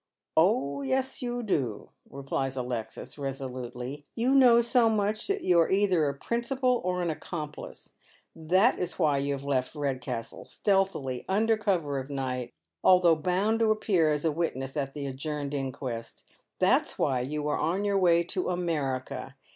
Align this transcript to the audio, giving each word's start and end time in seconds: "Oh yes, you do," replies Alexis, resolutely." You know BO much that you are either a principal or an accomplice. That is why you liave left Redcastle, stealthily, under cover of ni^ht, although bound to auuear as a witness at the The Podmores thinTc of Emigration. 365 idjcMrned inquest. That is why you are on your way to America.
"Oh 0.35 0.81
yes, 0.81 1.21
you 1.21 1.43
do," 1.43 1.89
replies 2.09 2.57
Alexis, 2.57 3.19
resolutely." 3.19 4.03
You 4.15 4.29
know 4.31 4.63
BO 4.73 4.89
much 4.89 5.27
that 5.27 5.43
you 5.43 5.59
are 5.59 5.69
either 5.69 6.09
a 6.09 6.15
principal 6.15 6.81
or 6.83 7.03
an 7.03 7.11
accomplice. 7.11 7.91
That 8.35 8.79
is 8.79 8.97
why 8.97 9.19
you 9.19 9.35
liave 9.35 9.43
left 9.45 9.75
Redcastle, 9.75 10.45
stealthily, 10.45 11.23
under 11.29 11.55
cover 11.55 11.99
of 11.99 12.07
ni^ht, 12.09 12.51
although 12.83 13.15
bound 13.15 13.59
to 13.59 13.65
auuear 13.75 14.11
as 14.11 14.25
a 14.25 14.31
witness 14.31 14.75
at 14.75 14.95
the 14.95 15.01
The 15.01 15.09
Podmores 15.09 15.11
thinTc 15.11 15.11
of 15.11 15.11
Emigration. 15.13 15.49
365 15.51 15.51
idjcMrned 15.53 15.65
inquest. 15.65 16.25
That 16.57 16.87
is 16.87 16.93
why 16.97 17.19
you 17.19 17.47
are 17.47 17.57
on 17.59 17.85
your 17.85 17.99
way 17.99 18.23
to 18.23 18.49
America. 18.49 19.35